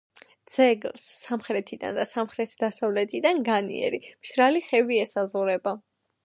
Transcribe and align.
ძეგლს 0.53 1.01
სამხრეთიდან 1.25 1.99
და 1.99 2.05
სამხრეთ-დასავლეთიდან 2.11 3.43
განიერი, 3.51 4.01
მშრალი 4.25 4.65
ხევი 4.71 4.99
ესაზღვრება. 5.05 5.77